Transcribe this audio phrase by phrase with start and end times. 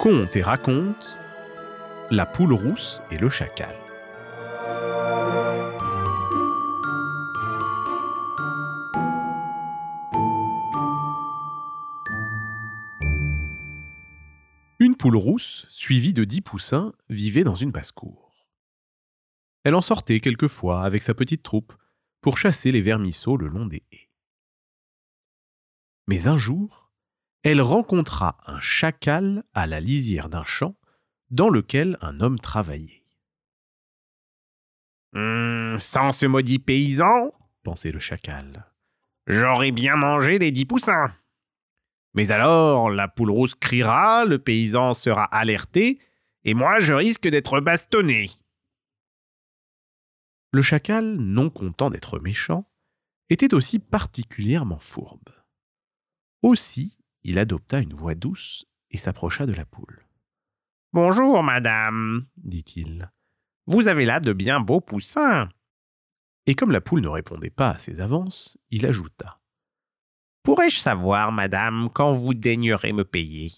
[0.00, 1.20] Conte et raconte
[2.10, 3.76] La poule rousse et le chacal.
[14.78, 18.48] Une poule rousse, suivie de dix poussins, vivait dans une basse-cour.
[19.64, 21.74] Elle en sortait quelquefois avec sa petite troupe
[22.22, 24.08] pour chasser les vermisseaux le long des haies.
[26.06, 26.89] Mais un jour,
[27.42, 30.76] elle rencontra un chacal à la lisière d'un champ
[31.30, 33.04] dans lequel un homme travaillait.
[35.14, 38.66] Hum, sans ce maudit paysan, pensait le chacal,
[39.26, 41.14] j'aurais bien mangé les dix poussins.
[42.14, 46.00] Mais alors, la poule rousse criera, le paysan sera alerté,
[46.44, 48.28] et moi je risque d'être bastonné.
[50.52, 52.68] Le chacal, non content d'être méchant,
[53.28, 55.30] était aussi particulièrement fourbe.
[56.42, 60.06] Aussi, il adopta une voix douce et s'approcha de la poule.
[60.92, 63.10] Bonjour, madame, dit-il.
[63.66, 65.48] Vous avez là de bien beaux poussins.
[66.46, 69.40] Et comme la poule ne répondait pas à ses avances, il ajouta.
[70.42, 73.50] Pourrais-je savoir, madame, quand vous daignerez me payer?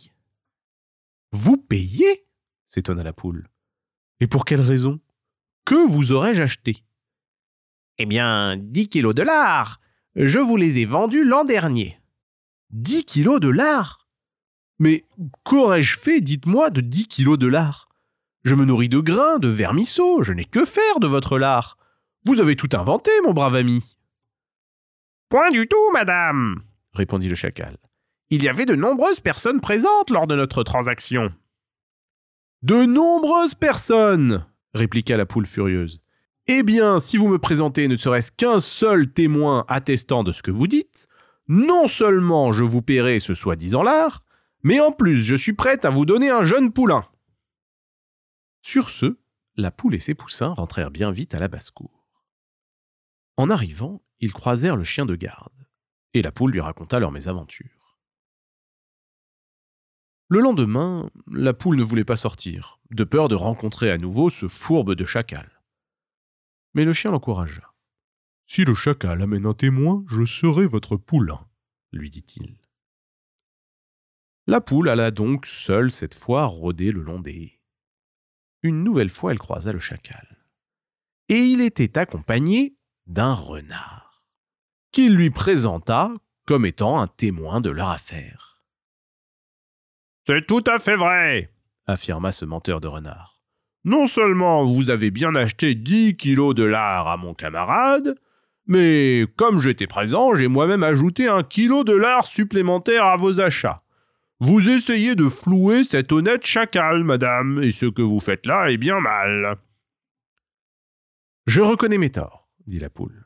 [1.30, 2.26] Vous payer
[2.68, 3.48] s'étonna la poule.
[4.20, 5.00] Et pour quelle raison?
[5.64, 6.84] Que vous aurais-je acheté?
[7.98, 9.80] Eh bien, dix kilos de lard.
[10.16, 12.01] Je vous les ai vendus l'an dernier.
[12.72, 14.08] Dix kilos de lard
[14.78, 15.04] Mais
[15.44, 17.90] qu'aurais-je fait, dites-moi, de dix kilos de lard?
[18.44, 21.76] Je me nourris de grains, de vermisseaux, je n'ai que faire de votre lard.
[22.24, 23.98] Vous avez tout inventé, mon brave ami.
[25.28, 26.62] Point du tout, madame,
[26.94, 27.76] répondit le chacal.
[28.30, 31.30] Il y avait de nombreuses personnes présentes lors de notre transaction.
[32.62, 36.00] De nombreuses personnes répliqua la poule furieuse.
[36.46, 40.50] Eh bien, si vous me présentez ne serait-ce qu'un seul témoin attestant de ce que
[40.50, 41.06] vous dites,
[41.52, 44.24] non seulement je vous paierai ce soi-disant lard,
[44.62, 47.06] mais en plus je suis prête à vous donner un jeune poulain.
[48.62, 49.18] Sur ce,
[49.56, 52.08] la poule et ses poussins rentrèrent bien vite à la basse-cour.
[53.36, 55.68] En arrivant, ils croisèrent le chien de garde
[56.14, 57.98] et la poule lui raconta leur mésaventure.
[60.28, 64.48] Le lendemain, la poule ne voulait pas sortir, de peur de rencontrer à nouveau ce
[64.48, 65.60] fourbe de chacal.
[66.72, 67.71] Mais le chien l'encouragea.
[68.54, 71.40] Si le chacal amène un témoin, je serai votre poulain,
[71.90, 72.58] lui dit-il.
[74.46, 77.62] La poule alla donc seule cette fois rôder le long des haies.
[78.62, 80.44] Une nouvelle fois, elle croisa le chacal.
[81.30, 82.76] Et il était accompagné
[83.06, 84.22] d'un renard
[84.90, 86.12] qu'il lui présenta
[86.46, 88.62] comme étant un témoin de leur affaire.
[90.26, 91.50] C'est tout à fait vrai,
[91.86, 93.40] affirma ce menteur de renard.
[93.84, 98.14] Non seulement vous avez bien acheté dix kilos de lard à mon camarade,
[98.66, 103.82] mais comme j'étais présent, j'ai moi-même ajouté un kilo de lard supplémentaire à vos achats.
[104.40, 108.76] Vous essayez de flouer cet honnête chacal, madame, et ce que vous faites là est
[108.76, 109.56] bien mal.
[111.46, 113.22] Je reconnais mes torts, dit la poule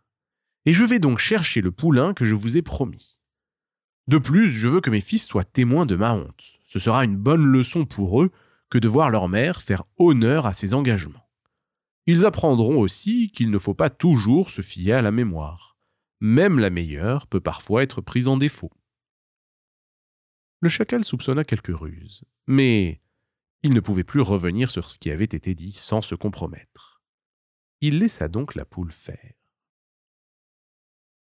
[0.66, 3.16] et je vais donc chercher le poulain que je vous ai promis.
[4.08, 6.58] De plus, je veux que mes fils soient témoins de ma honte.
[6.64, 8.30] Ce sera une bonne leçon pour eux
[8.68, 11.25] que de voir leur mère faire honneur à ses engagements.
[12.06, 15.76] Ils apprendront aussi qu'il ne faut pas toujours se fier à la mémoire.
[16.20, 18.70] Même la meilleure peut parfois être prise en défaut.
[20.60, 23.02] Le chacal soupçonna quelques ruses, mais
[23.62, 27.02] il ne pouvait plus revenir sur ce qui avait été dit sans se compromettre.
[27.80, 29.34] Il laissa donc la poule faire.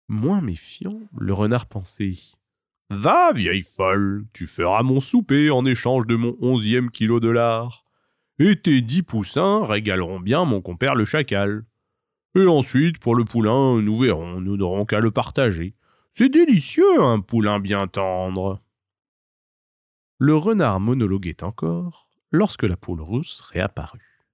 [0.08, 2.14] Moins méfiant, le renard pensait
[2.88, 7.84] Va, vieille folle, tu feras mon souper en échange de mon onzième kilo de lard.
[8.38, 11.64] Et tes dix poussins régaleront bien mon compère le chacal.
[12.34, 15.74] Et ensuite, pour le poulain, nous verrons, nous n'aurons qu'à le partager.
[16.12, 18.62] C'est délicieux, un poulain bien tendre.
[20.18, 24.24] Le renard monologuait encore lorsque la poule rousse réapparut.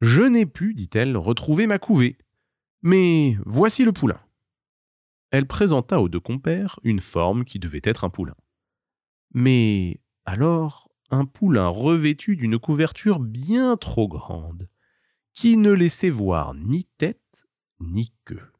[0.00, 2.18] Je n'ai pu, dit-elle, retrouver ma couvée,
[2.82, 4.20] mais voici le poulain.
[5.30, 8.34] Elle présenta aux deux compères une forme qui devait être un poulain.
[9.32, 14.68] Mais alors, un poulain revêtu d'une couverture bien trop grande,
[15.34, 17.46] qui ne laissait voir ni tête
[17.80, 18.52] ni queue.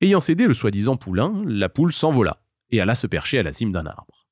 [0.00, 2.40] Ayant cédé le soi-disant poulain, la poule s'envola
[2.70, 4.28] et alla se percher à la cime d'un arbre.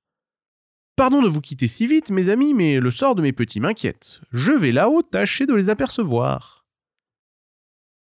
[0.94, 4.20] Pardon de vous quitter si vite, mes amis, mais le sort de mes petits m'inquiète.
[4.32, 6.64] Je vais là-haut tâcher de les apercevoir.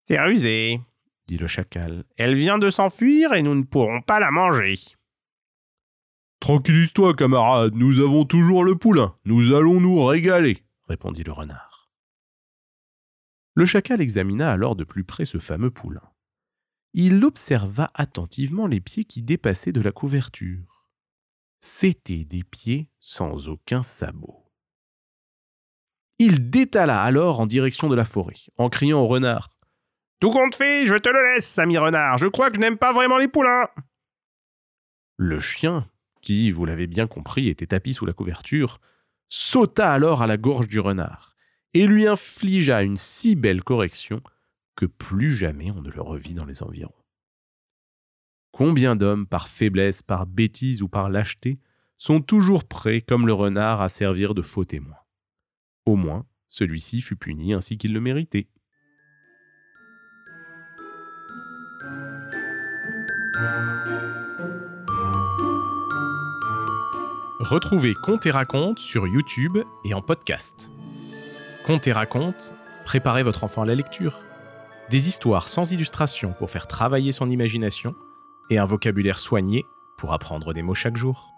[0.05, 0.79] C'est rusé,
[1.27, 2.03] dit le chacal.
[2.17, 4.75] Elle vient de s'enfuir et nous ne pourrons pas la manger.
[6.43, 10.57] Tranquillise-toi, camarade, nous avons toujours le poulain, nous allons nous régaler,
[10.89, 11.89] répondit le renard.
[13.53, 16.11] Le chacal examina alors de plus près ce fameux poulain.
[16.93, 20.89] Il observa attentivement les pieds qui dépassaient de la couverture.
[21.61, 24.51] c'étaient des pieds sans aucun sabot.
[26.19, 29.47] Il détala alors en direction de la forêt, en criant au renard
[30.19, 32.91] Tout compte fait, je te le laisse, ami renard, je crois que je n'aime pas
[32.91, 33.69] vraiment les poulains.
[35.15, 35.87] Le chien,
[36.23, 38.79] qui, vous l'avez bien compris, était tapis sous la couverture,
[39.29, 41.35] sauta alors à la gorge du renard
[41.75, 44.21] et lui infligea une si belle correction
[44.75, 46.95] que plus jamais on ne le revit dans les environs.
[48.51, 51.59] Combien d'hommes, par faiblesse, par bêtise ou par lâcheté,
[51.97, 54.97] sont toujours prêts, comme le renard, à servir de faux témoins
[55.85, 58.47] Au moins, celui-ci fut puni ainsi qu'il le méritait.
[67.43, 70.71] Retrouvez Conte et Raconte sur YouTube et en podcast.
[71.65, 72.55] Conte et Raconte,
[72.85, 74.21] préparez votre enfant à la lecture.
[74.89, 77.95] Des histoires sans illustration pour faire travailler son imagination
[78.49, 79.65] et un vocabulaire soigné
[79.97, 81.32] pour apprendre des mots chaque jour.